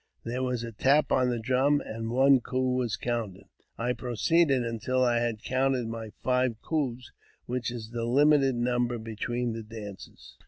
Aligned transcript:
There 0.23 0.41
was 0.41 0.63
a 0.63 0.71
tap 0.71 1.11
on 1.11 1.29
the 1.29 1.37
drum, 1.37 1.79
and 1.79 2.09
one 2.09 2.39
coo 2.39 2.75
was 2.75 2.97
counted. 2.97 3.43
I 3.77 3.93
proceeded 3.93 4.65
until 4.65 5.03
I 5.03 5.19
had 5.19 5.43
counted 5.43 5.85
my 5.89 6.09
five 6.23 6.59
coos, 6.63 7.11
which 7.45 7.69
is 7.69 7.91
the 7.91 8.05
limited 8.05 8.55
number 8.55 8.97
between 8.97 9.53
the 9.53 9.61
dances. 9.61 10.39